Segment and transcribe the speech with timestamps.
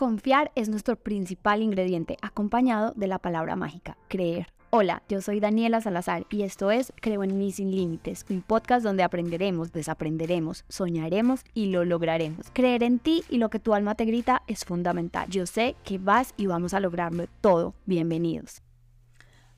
[0.00, 4.46] Confiar es nuestro principal ingrediente, acompañado de la palabra mágica, creer.
[4.70, 8.82] Hola, yo soy Daniela Salazar y esto es Creo en mí sin límites, un podcast
[8.82, 12.46] donde aprenderemos, desaprenderemos, soñaremos y lo lograremos.
[12.54, 15.28] Creer en ti y lo que tu alma te grita es fundamental.
[15.28, 17.74] Yo sé que vas y vamos a lograrlo todo.
[17.84, 18.62] Bienvenidos.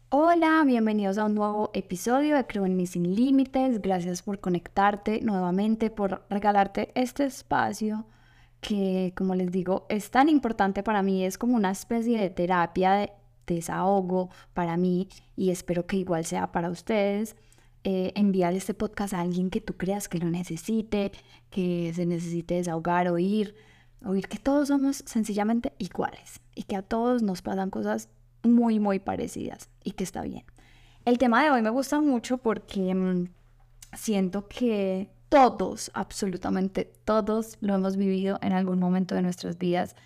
[0.08, 3.80] Hola, bienvenidos a un nuevo episodio de Creo en mí sin límites.
[3.80, 8.06] Gracias por conectarte nuevamente, por regalarte este espacio
[8.62, 12.92] que, como les digo, es tan importante para mí, es como una especie de terapia
[12.92, 13.12] de
[13.44, 17.36] desahogo para mí y espero que igual sea para ustedes.
[17.84, 21.10] Eh, enviar este podcast a alguien que tú creas que lo necesite,
[21.50, 23.56] que se necesite desahogar, oír,
[24.04, 28.08] oír que todos somos sencillamente iguales y que a todos nos pasan cosas
[28.44, 30.44] muy, muy parecidas y que está bien.
[31.04, 33.26] El tema de hoy me gusta mucho porque mm,
[33.92, 39.96] siento que todos, absolutamente todos lo hemos vivido en algún momento de nuestras vidas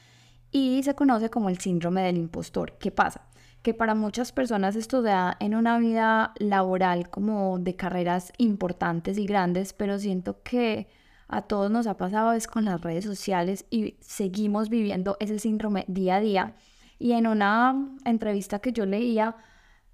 [0.52, 2.78] y se conoce como el síndrome del impostor.
[2.78, 3.26] ¿Qué pasa?
[3.62, 9.26] Que para muchas personas esto da en una vida laboral como de carreras importantes y
[9.26, 10.86] grandes, pero siento que
[11.26, 15.86] a todos nos ha pasado es con las redes sociales y seguimos viviendo ese síndrome
[15.88, 16.54] día a día.
[17.00, 19.34] Y en una entrevista que yo leía,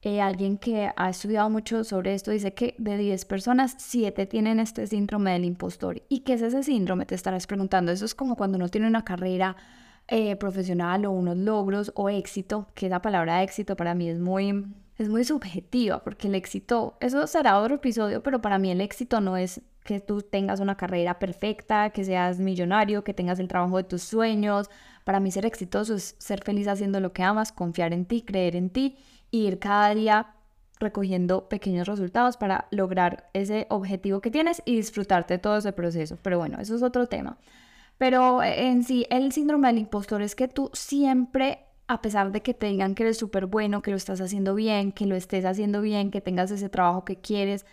[0.05, 4.59] eh, alguien que ha estudiado mucho sobre esto dice que de 10 personas, 7 tienen
[4.59, 6.03] este síndrome del impostor.
[6.09, 7.07] ¿Y qué es ese síndrome?
[7.07, 7.93] Te estarás preguntando.
[7.93, 9.57] Eso es como cuando uno tiene una carrera
[10.09, 14.67] eh, profesional o unos logros o éxito, que la palabra éxito para mí es muy,
[14.99, 19.21] es muy subjetiva, porque el éxito, eso será otro episodio, pero para mí el éxito
[19.21, 23.77] no es que tú tengas una carrera perfecta, que seas millonario, que tengas el trabajo
[23.77, 24.69] de tus sueños.
[25.05, 28.57] Para mí ser exitoso es ser feliz haciendo lo que amas, confiar en ti, creer
[28.57, 28.97] en ti
[29.33, 30.37] ir cada día
[30.79, 36.19] recogiendo pequeños resultados para lograr ese objetivo que tienes y disfrutarte de todo ese proceso.
[36.23, 37.39] Pero bueno, eso es otro tema.
[37.99, 42.53] Pero en sí, el síndrome del impostor es que tú siempre, a pesar de que
[42.53, 45.81] te digan que eres súper bueno, que lo estás haciendo bien, que lo estés haciendo
[45.81, 47.65] bien, que tengas ese trabajo que quieres,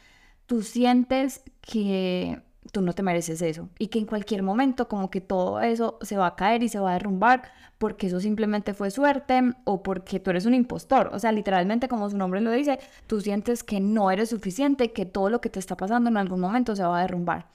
[0.46, 2.42] tú sientes que
[2.72, 6.18] tú no te mereces eso y que en cualquier momento como que todo eso se
[6.18, 7.44] va a caer y se va a derrumbar
[7.78, 11.10] porque eso simplemente fue suerte o porque tú eres un impostor.
[11.14, 15.06] O sea, literalmente como su nombre lo dice, tú sientes que no eres suficiente, que
[15.06, 17.48] todo lo que te está pasando en algún momento se va a derrumbar.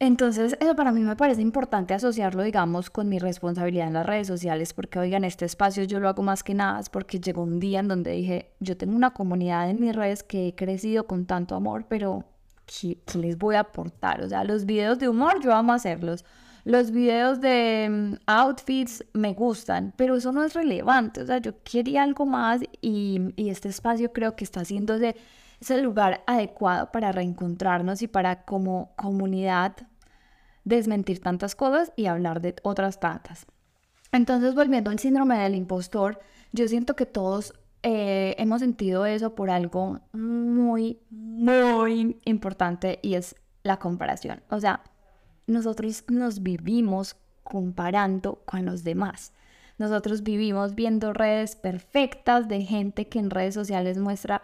[0.00, 4.26] Entonces, eso para mí me parece importante asociarlo, digamos, con mi responsabilidad en las redes
[4.26, 7.60] sociales, porque, oigan, este espacio yo lo hago más que nada, es porque llegó un
[7.60, 11.26] día en donde dije, yo tengo una comunidad en mis redes que he crecido con
[11.26, 12.24] tanto amor, pero
[12.66, 14.22] ¿qué, les voy a aportar?
[14.22, 16.24] O sea, los videos de humor yo amo hacerlos.
[16.64, 21.22] Los videos de mm, outfits me gustan, pero eso no es relevante.
[21.22, 25.16] O sea, yo quería algo más y, este espacio creo que está haciendo ese,
[25.60, 29.76] ese lugar adecuado para reencontrarnos y para como comunidad
[30.64, 33.46] desmentir tantas cosas y hablar de otras tantas.
[34.12, 36.20] Entonces, volviendo al síndrome del impostor,
[36.52, 41.00] yo siento que todos eh, hemos sentido eso por algo muy,
[41.44, 44.42] muy importante y es la comparación.
[44.50, 44.82] O sea,
[45.46, 49.32] nosotros nos vivimos comparando con los demás.
[49.76, 54.42] Nosotros vivimos viendo redes perfectas de gente que en redes sociales muestra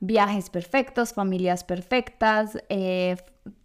[0.00, 3.16] viajes perfectos, familias perfectas, eh,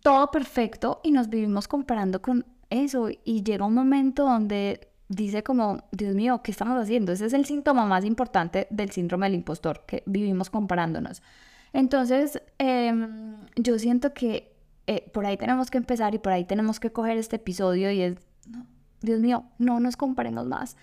[0.01, 5.83] todo perfecto y nos vivimos comparando con eso y llega un momento donde dice como,
[5.91, 7.11] Dios mío, ¿qué estamos haciendo?
[7.11, 11.21] Ese es el síntoma más importante del síndrome del impostor, que vivimos comparándonos.
[11.73, 14.51] Entonces, em, yo siento que
[14.87, 18.01] eh, por ahí tenemos que empezar y por ahí tenemos que coger este episodio y
[18.01, 18.15] es,
[19.01, 20.75] Dios mío, no nos comparemos más.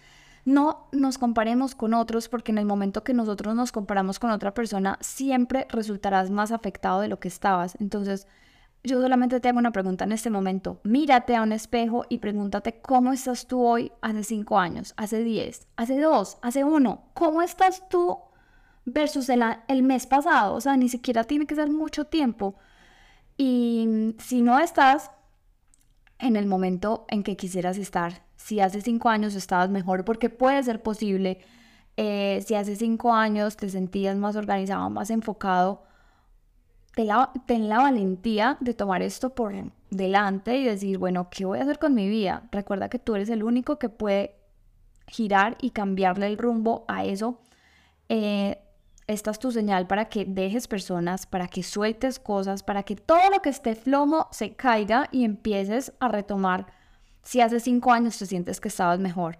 [0.44, 4.54] No nos comparemos con otros porque en el momento que nosotros nos comparamos con otra
[4.54, 7.76] persona, siempre resultarás más afectado de lo que estabas.
[7.80, 8.26] Entonces,
[8.82, 10.80] yo solamente te hago una pregunta en este momento.
[10.84, 15.66] Mírate a un espejo y pregúntate cómo estás tú hoy hace cinco años, hace diez,
[15.76, 17.02] hace dos, hace uno.
[17.12, 18.18] ¿Cómo estás tú
[18.88, 20.54] versus el, el mes pasado?
[20.54, 22.56] O sea, ni siquiera tiene que ser mucho tiempo.
[23.36, 25.10] Y si no estás
[26.18, 30.62] en el momento en que quisieras estar, si hace cinco años estabas mejor, porque puede
[30.62, 31.38] ser posible,
[31.96, 35.82] eh, si hace cinco años te sentías más organizado, más enfocado,
[37.46, 39.54] ten la, valentía de tomar esto por
[39.90, 42.48] delante y decir, bueno, ¿qué voy a hacer con mi vida?
[42.50, 44.34] Recuerda que tú eres el único que puede
[45.06, 47.40] girar y cambiarle el rumbo a eso.
[48.08, 48.58] Eh,
[49.08, 53.30] esta es tu señal para que dejes personas, para que sueltes cosas, para que todo
[53.32, 56.66] lo que esté flojo se caiga y empieces a retomar.
[57.22, 59.38] Si hace cinco años te sientes que estabas mejor,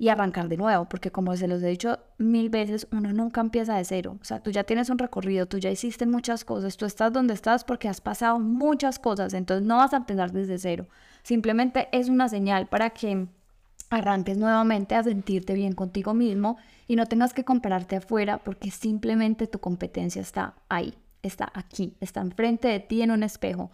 [0.00, 3.76] y arrancar de nuevo, porque como se los he dicho mil veces, uno nunca empieza
[3.76, 4.16] de cero.
[4.18, 7.34] O sea, tú ya tienes un recorrido, tú ya hiciste muchas cosas, tú estás donde
[7.34, 10.88] estás porque has pasado muchas cosas, entonces no vas a empezar desde cero.
[11.22, 13.28] Simplemente es una señal para que
[13.90, 16.56] arranques nuevamente a sentirte bien contigo mismo
[16.86, 22.20] y no tengas que compararte afuera porque simplemente tu competencia está ahí, está aquí, está
[22.20, 23.70] enfrente de ti en un espejo,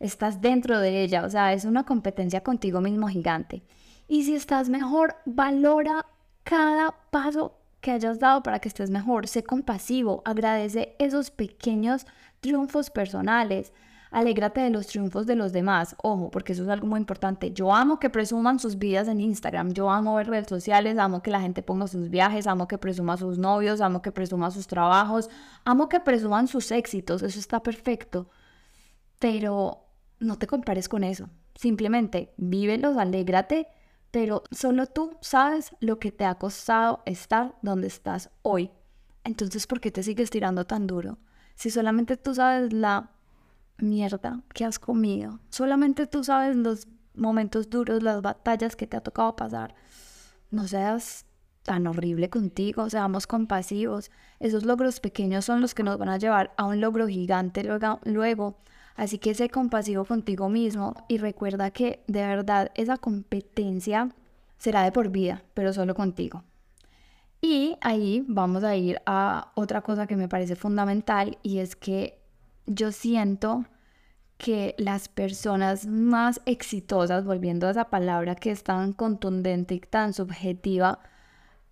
[0.00, 3.62] estás dentro de ella, o sea, es una competencia contigo mismo gigante.
[4.08, 6.06] Y si estás mejor, valora
[6.44, 12.06] cada paso que hayas dado para que estés mejor, sé compasivo, agradece esos pequeños
[12.40, 13.72] triunfos personales,
[14.10, 15.96] alégrate de los triunfos de los demás.
[16.02, 17.52] Ojo, porque eso es algo muy importante.
[17.52, 19.72] Yo amo que presuman sus vidas en Instagram.
[19.72, 23.16] Yo amo ver redes sociales, amo que la gente ponga sus viajes, amo que presuma
[23.16, 25.28] sus novios, amo que presuma sus trabajos,
[25.64, 27.22] amo que presuman sus éxitos.
[27.22, 28.28] Eso está perfecto.
[29.18, 29.84] Pero
[30.20, 31.28] no te compares con eso.
[31.54, 33.68] Simplemente vívelos, alégrate,
[34.10, 38.70] pero solo tú sabes lo que te ha costado estar donde estás hoy.
[39.24, 41.18] Entonces, ¿por qué te sigues tirando tan duro?
[41.54, 43.10] Si solamente tú sabes la
[43.78, 45.40] mierda que has comido.
[45.50, 49.74] Solamente tú sabes los momentos duros, las batallas que te ha tocado pasar.
[50.50, 51.26] No seas
[51.62, 54.10] tan horrible contigo, seamos compasivos.
[54.40, 57.66] Esos logros pequeños son los que nos van a llevar a un logro gigante
[58.04, 58.56] luego.
[58.96, 64.08] Así que sé compasivo contigo mismo y recuerda que de verdad esa competencia
[64.58, 66.42] será de por vida, pero solo contigo.
[67.40, 72.17] Y ahí vamos a ir a otra cosa que me parece fundamental y es que
[72.68, 73.64] yo siento
[74.36, 80.12] que las personas más exitosas, volviendo a esa palabra que es tan contundente y tan
[80.12, 81.00] subjetiva,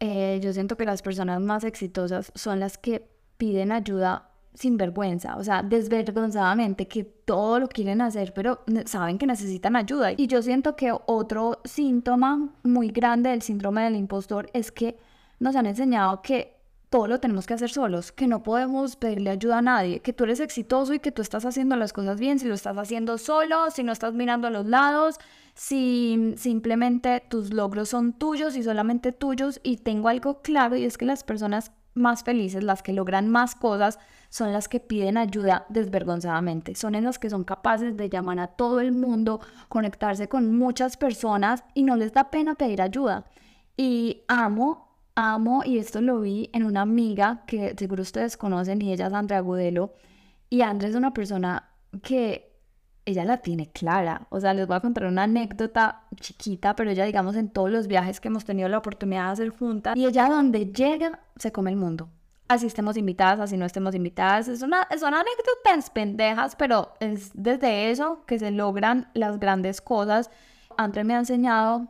[0.00, 3.08] eh, yo siento que las personas más exitosas son las que
[3.38, 9.26] piden ayuda sin vergüenza, o sea, desvergonzadamente, que todo lo quieren hacer, pero saben que
[9.26, 10.12] necesitan ayuda.
[10.16, 14.96] Y yo siento que otro síntoma muy grande del síndrome del impostor es que
[15.38, 16.55] nos han enseñado que
[16.96, 20.24] todo lo tenemos que hacer solos, que no podemos pedirle ayuda a nadie, que tú
[20.24, 23.70] eres exitoso y que tú estás haciendo las cosas bien, si lo estás haciendo solo,
[23.70, 25.16] si no estás mirando a los lados,
[25.52, 29.60] si simplemente tus logros son tuyos y solamente tuyos.
[29.62, 33.54] Y tengo algo claro y es que las personas más felices, las que logran más
[33.54, 33.98] cosas,
[34.30, 36.74] son las que piden ayuda desvergonzadamente.
[36.76, 40.96] Son en las que son capaces de llamar a todo el mundo, conectarse con muchas
[40.96, 43.26] personas y no les da pena pedir ayuda.
[43.76, 44.85] Y amo
[45.16, 49.12] amo, y esto lo vi en una amiga que seguro ustedes conocen, y ella es
[49.12, 49.92] Andrea Gudelo,
[50.48, 51.70] y Andrea es una persona
[52.02, 52.52] que
[53.06, 54.26] ella la tiene clara.
[54.30, 57.88] O sea, les voy a contar una anécdota chiquita, pero ella, digamos, en todos los
[57.88, 61.70] viajes que hemos tenido la oportunidad de hacer juntas, y ella donde llega, se come
[61.70, 62.08] el mundo.
[62.48, 64.46] Así estemos invitadas, así no estemos invitadas.
[64.46, 70.30] Es una, son anécdotas pendejas, pero es desde eso que se logran las grandes cosas.
[70.76, 71.88] Andrea me ha enseñado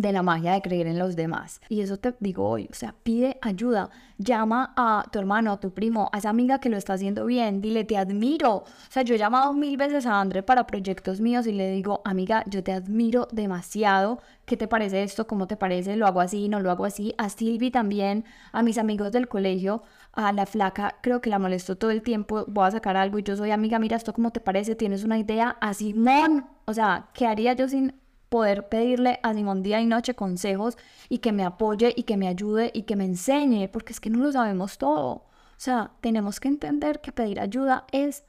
[0.00, 1.60] de la magia de creer en los demás.
[1.68, 5.72] Y eso te digo hoy, o sea, pide ayuda, llama a tu hermano, a tu
[5.72, 8.56] primo, a esa amiga que lo está haciendo bien, dile, te admiro.
[8.56, 12.02] O sea, yo he llamado mil veces a André para proyectos míos y le digo,
[12.04, 15.26] amiga, yo te admiro demasiado, ¿qué te parece esto?
[15.26, 15.96] ¿Cómo te parece?
[15.96, 16.48] ¿Lo hago así?
[16.48, 17.14] ¿No lo hago así?
[17.18, 19.82] A Silvi también, a mis amigos del colegio,
[20.12, 23.22] a la flaca, creo que la molesto todo el tiempo, voy a sacar algo y
[23.22, 27.08] yo soy amiga, mira esto cómo te parece, tienes una idea, a Simón, o sea,
[27.12, 27.94] ¿qué haría yo sin
[28.28, 30.76] poder pedirle a Simón día y noche consejos
[31.08, 34.10] y que me apoye y que me ayude y que me enseñe, porque es que
[34.10, 35.10] no lo sabemos todo.
[35.10, 38.24] O sea, tenemos que entender que pedir ayuda es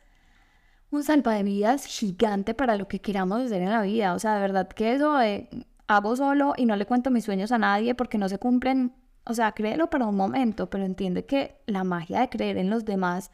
[0.92, 4.14] un salvavidas gigante para lo que queramos hacer en la vida.
[4.14, 5.50] O sea, de verdad que eso de
[5.88, 8.94] hago solo y no le cuento mis sueños a nadie porque no se cumplen.
[9.26, 12.86] O sea, créelo para un momento, pero entiende que la magia de creer en los
[12.86, 13.32] demás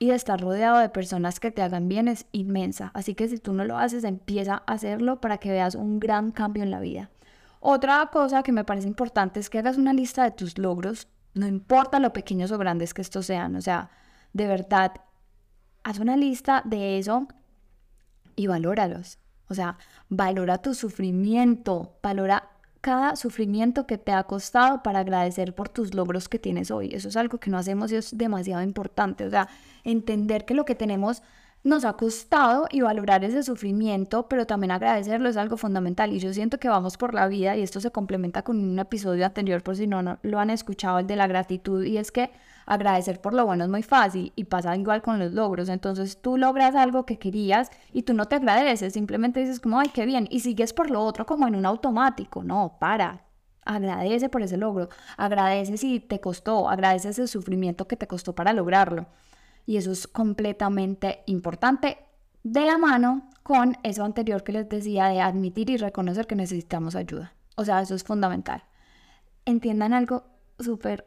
[0.00, 2.90] y estar rodeado de personas que te hagan bien es inmensa.
[2.94, 6.32] Así que si tú no lo haces, empieza a hacerlo para que veas un gran
[6.32, 7.10] cambio en la vida.
[7.60, 11.46] Otra cosa que me parece importante es que hagas una lista de tus logros, no
[11.46, 13.90] importa lo pequeños o grandes que estos sean, o sea,
[14.32, 14.92] de verdad,
[15.84, 17.28] haz una lista de eso
[18.36, 19.18] y valóralos.
[19.48, 19.76] O sea,
[20.08, 22.49] valora tu sufrimiento, valora
[22.80, 26.90] cada sufrimiento que te ha costado para agradecer por tus logros que tienes hoy.
[26.94, 29.24] Eso es algo que no hacemos y es demasiado importante.
[29.24, 29.48] O sea,
[29.84, 31.22] entender que lo que tenemos
[31.62, 36.12] nos ha costado y valorar ese sufrimiento, pero también agradecerlo es algo fundamental.
[36.12, 39.26] Y yo siento que vamos por la vida y esto se complementa con un episodio
[39.26, 42.30] anterior por si no, lo han escuchado, el de la gratitud, y es que
[42.66, 45.68] agradecer por lo bueno es muy fácil y pasa igual con los logros.
[45.68, 49.90] Entonces tú logras algo que querías y tú no te agradeces, simplemente dices como, ay,
[49.92, 52.42] qué bien, y sigues por lo otro como en un automático.
[52.42, 53.24] No, para.
[53.66, 54.88] Agradece por ese logro,
[55.18, 59.06] agradece si te costó, agradece ese sufrimiento que te costó para lograrlo.
[59.70, 61.98] Y eso es completamente importante
[62.42, 66.96] de la mano con eso anterior que les decía de admitir y reconocer que necesitamos
[66.96, 67.34] ayuda.
[67.54, 68.64] O sea, eso es fundamental.
[69.44, 70.24] Entiendan algo
[70.58, 71.06] súper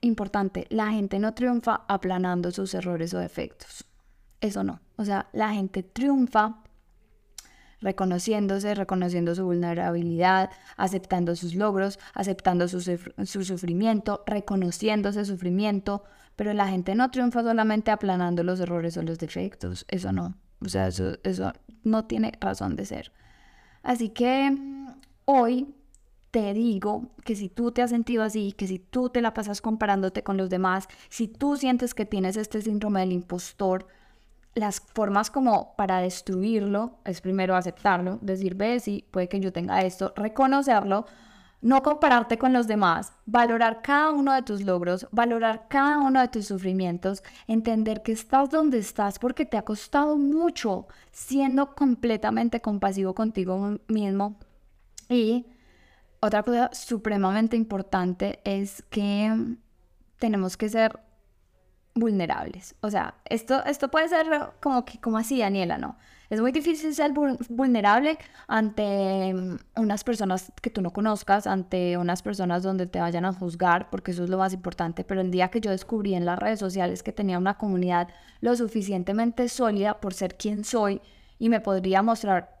[0.00, 3.84] importante, la gente no triunfa aplanando sus errores o defectos.
[4.40, 4.80] Eso no.
[4.96, 6.64] O sea, la gente triunfa
[7.80, 16.04] reconociéndose, reconociendo su vulnerabilidad, aceptando sus logros, aceptando su, su sufrimiento, reconociéndose sufrimiento,
[16.36, 20.68] pero la gente no triunfa solamente aplanando los errores o los defectos, eso no, o
[20.68, 21.52] sea, eso, eso
[21.84, 23.12] no tiene razón de ser.
[23.82, 24.94] Así que mm,
[25.24, 25.74] hoy
[26.30, 29.60] te digo que si tú te has sentido así, que si tú te la pasas
[29.60, 33.86] comparándote con los demás, si tú sientes que tienes este síndrome del impostor,
[34.54, 39.82] las formas como para destruirlo es primero aceptarlo, decir, ve, sí, puede que yo tenga
[39.82, 41.06] esto, reconocerlo,
[41.62, 46.28] no compararte con los demás, valorar cada uno de tus logros, valorar cada uno de
[46.28, 53.14] tus sufrimientos, entender que estás donde estás porque te ha costado mucho, siendo completamente compasivo
[53.14, 54.38] contigo mismo.
[55.08, 55.46] Y
[56.20, 59.56] otra cosa supremamente importante es que
[60.18, 60.98] tenemos que ser
[61.94, 62.74] vulnerables.
[62.80, 64.26] O sea, esto, esto puede ser
[64.60, 65.96] como que, como así, Daniela, ¿no?
[66.30, 67.12] Es muy difícil ser
[67.48, 68.16] vulnerable
[68.46, 73.32] ante mm, unas personas que tú no conozcas, ante unas personas donde te vayan a
[73.32, 75.02] juzgar, porque eso es lo más importante.
[75.02, 78.08] Pero el día que yo descubrí en las redes sociales que tenía una comunidad
[78.40, 81.00] lo suficientemente sólida por ser quien soy
[81.38, 82.60] y me podría mostrar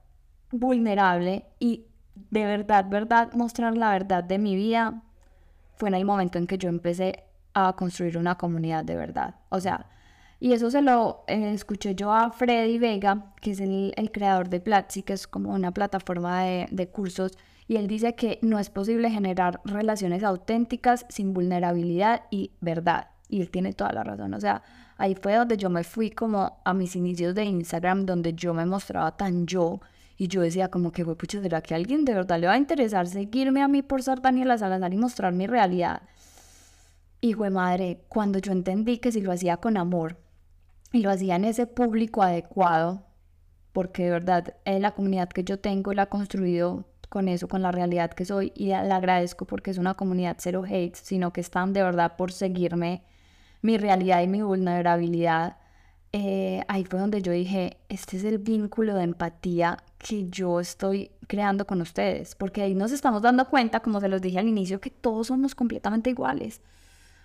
[0.50, 1.86] vulnerable y
[2.30, 5.02] de verdad, verdad, mostrar la verdad de mi vida
[5.76, 9.34] fue en el momento en que yo empecé a construir una comunidad de verdad.
[9.48, 9.86] O sea,
[10.38, 14.60] y eso se lo eh, escuché yo a Freddy Vega, que es el, creador de
[14.60, 17.32] Platzi, que es como una plataforma de, de cursos,
[17.68, 23.08] y él dice que no es posible generar relaciones auténticas sin vulnerabilidad y verdad.
[23.28, 24.34] Y él tiene toda la razón.
[24.34, 24.62] O sea,
[24.96, 28.66] ahí fue donde yo me fui como a mis inicios de Instagram, donde yo me
[28.66, 29.80] mostraba tan yo
[30.20, 33.06] y yo decía como que, pucha, ¿será que alguien de verdad le va a interesar
[33.06, 36.02] seguirme a mí por ser Daniela Salazar y mostrar mi realidad?
[37.20, 40.18] Hijo de madre, cuando yo entendí que si lo hacía con amor
[40.92, 43.02] y lo hacía en ese público adecuado,
[43.72, 47.62] porque de verdad eh, la comunidad que yo tengo la he construido con eso, con
[47.62, 51.40] la realidad que soy y la agradezco porque es una comunidad cero hate, sino que
[51.40, 53.02] están de verdad por seguirme
[53.62, 55.56] mi realidad y mi vulnerabilidad
[56.12, 61.12] eh, ahí fue donde yo dije, este es el vínculo de empatía que yo estoy
[61.28, 64.80] creando con ustedes, porque ahí nos estamos dando cuenta, como se los dije al inicio,
[64.80, 66.62] que todos somos completamente iguales.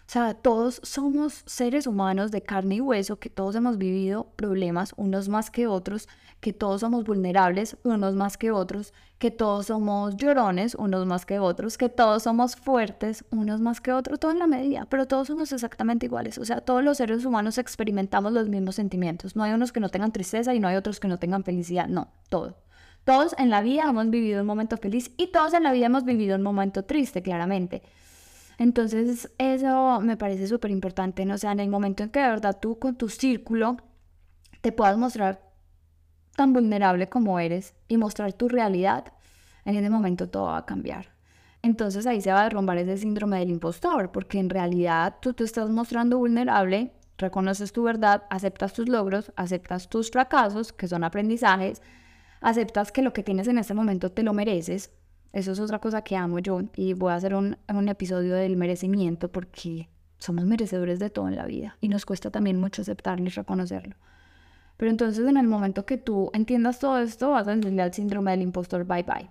[0.07, 4.93] O sea, todos somos seres humanos de carne y hueso, que todos hemos vivido problemas,
[4.97, 6.07] unos más que otros,
[6.41, 11.39] que todos somos vulnerables, unos más que otros, que todos somos llorones, unos más que
[11.39, 15.27] otros, que todos somos fuertes, unos más que otros, todo en la medida, pero todos
[15.27, 16.37] somos exactamente iguales.
[16.37, 19.35] O sea, todos los seres humanos experimentamos los mismos sentimientos.
[19.35, 21.87] No hay unos que no tengan tristeza y no hay otros que no tengan felicidad.
[21.87, 22.57] No, todo.
[23.05, 26.05] Todos en la vida hemos vivido un momento feliz y todos en la vida hemos
[26.05, 27.81] vivido un momento triste, claramente.
[28.57, 31.35] Entonces, eso me parece súper importante, ¿no?
[31.35, 33.77] O sea, en el momento en que de verdad tú con tu círculo
[34.61, 35.41] te puedas mostrar
[36.35, 39.13] tan vulnerable como eres y mostrar tu realidad,
[39.65, 41.15] en ese momento todo va a cambiar.
[41.61, 45.43] Entonces ahí se va a derrumbar ese síndrome del impostor, porque en realidad tú te
[45.43, 51.81] estás mostrando vulnerable, reconoces tu verdad, aceptas tus logros, aceptas tus fracasos, que son aprendizajes,
[52.41, 54.91] aceptas que lo que tienes en este momento te lo mereces,
[55.35, 58.55] eso es otra cosa que amo yo y voy a hacer un, un episodio del
[58.55, 63.25] merecimiento porque somos merecedores de todo en la vida y nos cuesta también mucho aceptarlo
[63.25, 63.97] y reconocerlo.
[64.77, 68.31] Pero entonces en el momento que tú entiendas todo esto, vas a entender al síndrome
[68.31, 69.29] del impostor bye bye.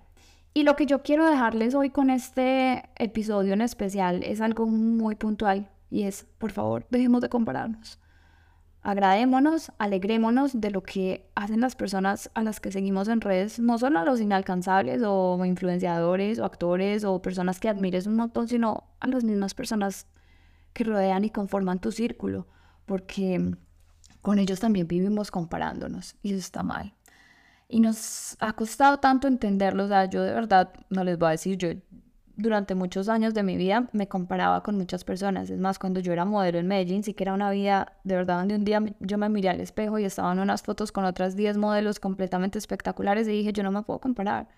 [0.52, 5.14] Y lo que yo quiero dejarles hoy con este episodio en especial es algo muy
[5.14, 7.99] puntual y es, por favor, dejemos de compararnos.
[8.86, 13.78] Agradémonos, alegrémonos de lo que hacen las personas a las que seguimos en redes, no
[13.78, 18.84] solo a los inalcanzables o influenciadores o actores o personas que admires un montón, sino
[19.00, 20.06] a las mismas personas
[20.74, 22.46] que rodean y conforman tu círculo,
[22.84, 23.56] porque
[24.20, 26.92] con ellos también vivimos comparándonos y eso está mal.
[27.68, 31.30] Y nos ha costado tanto entenderlo, o sea, yo de verdad no les voy a
[31.30, 31.70] decir, yo
[32.36, 35.50] durante muchos años de mi vida me comparaba con muchas personas.
[35.50, 38.38] Es más, cuando yo era modelo en Medellín, sí que era una vida de verdad
[38.38, 41.56] donde un día yo me miré al espejo y estaban unas fotos con otras 10
[41.56, 44.48] modelos completamente espectaculares y dije, yo no me puedo comparar,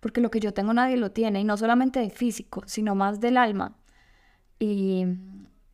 [0.00, 3.20] porque lo que yo tengo nadie lo tiene, y no solamente de físico, sino más
[3.20, 3.76] del alma.
[4.58, 5.06] Y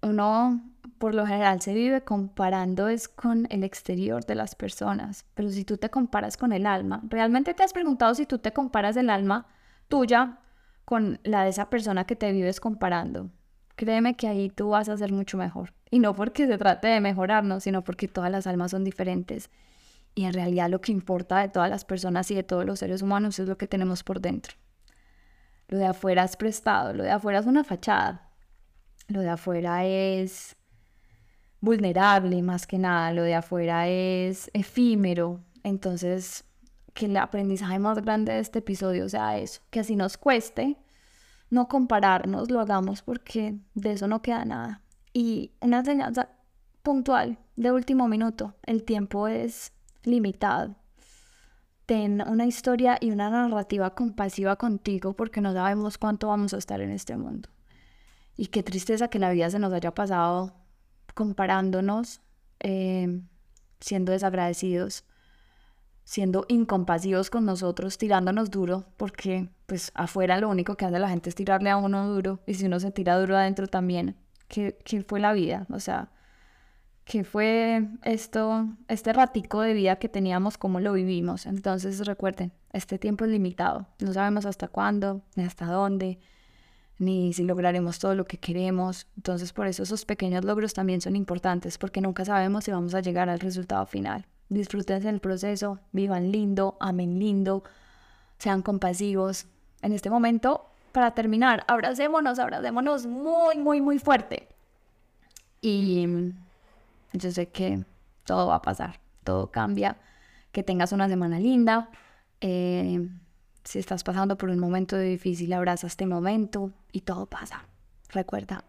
[0.02, 0.62] uno
[0.98, 5.64] por lo general se vive comparando es con el exterior de las personas, pero si
[5.64, 9.10] tú te comparas con el alma, ¿realmente te has preguntado si tú te comparas el
[9.10, 9.46] alma
[9.88, 10.38] tuya
[10.84, 13.30] con la de esa persona que te vives comparando,
[13.76, 15.72] créeme que ahí tú vas a ser mucho mejor.
[15.90, 19.50] Y no porque se trate de mejorarnos, sino porque todas las almas son diferentes.
[20.14, 23.02] Y en realidad lo que importa de todas las personas y de todos los seres
[23.02, 24.54] humanos es lo que tenemos por dentro.
[25.68, 28.30] Lo de afuera es prestado, lo de afuera es una fachada.
[29.08, 30.56] Lo de afuera es
[31.60, 35.40] vulnerable más que nada, lo de afuera es efímero.
[35.62, 36.44] Entonces,
[36.94, 40.78] que el aprendizaje más grande de este episodio sea eso, que así nos cueste
[41.50, 44.80] no compararnos, lo hagamos porque de eso no queda nada.
[45.12, 46.30] Y una enseñanza
[46.82, 49.72] puntual de último minuto, el tiempo es
[50.02, 50.74] limitado.
[51.86, 56.80] Ten una historia y una narrativa compasiva contigo porque no sabemos cuánto vamos a estar
[56.80, 57.48] en este mundo.
[58.36, 60.54] Y qué tristeza que la vida se nos haya pasado
[61.14, 62.20] comparándonos,
[62.60, 63.20] eh,
[63.80, 65.04] siendo desagradecidos,
[66.04, 71.30] siendo incompasivos con nosotros, tirándonos duro, porque pues afuera lo único que hace la gente
[71.30, 74.16] es tirarle a uno duro, y si uno se tira duro adentro también,
[74.48, 75.66] ¿qué, qué fue la vida?
[75.70, 76.10] O sea,
[77.04, 81.46] ¿qué fue esto, este ratico de vida que teníamos, cómo lo vivimos?
[81.46, 86.18] Entonces recuerden, este tiempo es limitado, no sabemos hasta cuándo, ni hasta dónde,
[86.98, 89.06] ni si lograremos todo lo que queremos.
[89.16, 93.00] Entonces por eso esos pequeños logros también son importantes, porque nunca sabemos si vamos a
[93.00, 94.26] llegar al resultado final.
[94.48, 97.64] Disfruten el proceso, vivan lindo, amen lindo,
[98.38, 99.46] sean compasivos.
[99.82, 104.48] En este momento, para terminar, abracémonos, abracémonos muy, muy, muy fuerte.
[105.60, 106.06] Y
[107.12, 107.84] yo sé que
[108.24, 109.96] todo va a pasar, todo cambia.
[110.52, 111.90] Que tengas una semana linda.
[112.40, 113.08] Eh,
[113.64, 117.64] si estás pasando por un momento difícil, abraza este momento y todo pasa.
[118.10, 118.62] Recuerda,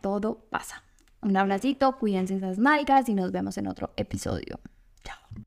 [0.00, 0.82] todo pasa.
[1.22, 4.58] Un abracito, cuídense esas nalgas y nos vemos en otro episodio.